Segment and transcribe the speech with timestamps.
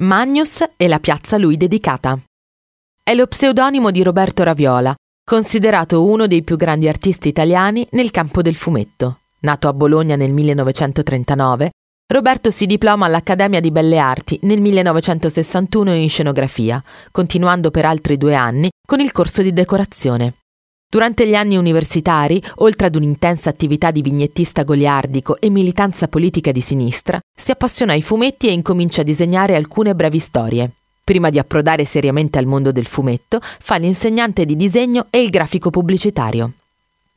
[0.00, 2.16] Magnus e la piazza a lui dedicata.
[3.02, 8.40] È lo pseudonimo di Roberto Raviola, considerato uno dei più grandi artisti italiani nel campo
[8.40, 9.18] del fumetto.
[9.40, 11.70] Nato a Bologna nel 1939,
[12.12, 16.80] Roberto si diploma all'Accademia di Belle Arti nel 1961 in scenografia,
[17.10, 20.34] continuando per altri due anni con il corso di decorazione.
[20.90, 26.62] Durante gli anni universitari, oltre ad un'intensa attività di vignettista goliardico e militanza politica di
[26.62, 30.70] sinistra, si appassiona ai fumetti e incomincia a disegnare alcune brevi storie.
[31.04, 35.68] Prima di approdare seriamente al mondo del fumetto, fa l'insegnante di disegno e il grafico
[35.68, 36.52] pubblicitario.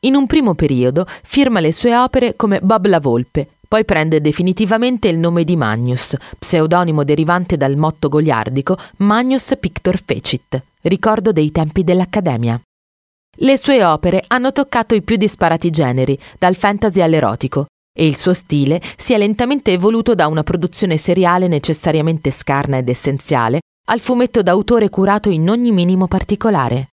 [0.01, 5.07] In un primo periodo firma le sue opere come Bob la Volpe, poi prende definitivamente
[5.07, 11.85] il nome di Magnus, pseudonimo derivante dal motto goliardico Magnus Pictor Fecit, ricordo dei tempi
[11.85, 12.59] dell'Accademia.
[13.37, 18.33] Le sue opere hanno toccato i più disparati generi, dal fantasy all'erotico, e il suo
[18.33, 24.43] stile si è lentamente evoluto da una produzione seriale necessariamente scarna ed essenziale al fumetto
[24.43, 26.89] d'autore curato in ogni minimo particolare.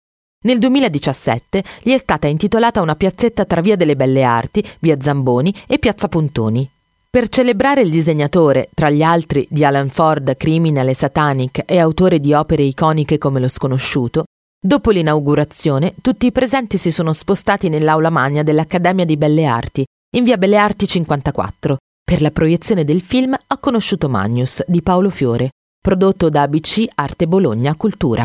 [0.45, 5.53] Nel 2017 gli è stata intitolata una piazzetta tra Via delle Belle Arti, Via Zamboni
[5.67, 6.69] e Piazza Pontoni.
[7.11, 12.21] Per celebrare il disegnatore, tra gli altri di Alan Ford, Criminal e Satanic e autore
[12.21, 14.25] di opere iconiche come Lo sconosciuto,
[14.59, 19.85] dopo l'inaugurazione tutti i presenti si sono spostati nell'aula magna dell'Accademia di Belle Arti,
[20.17, 21.77] in Via Belle Arti 54.
[22.03, 27.27] Per la proiezione del film ha conosciuto Magnus di Paolo Fiore, prodotto da ABC Arte
[27.27, 28.25] Bologna Cultura.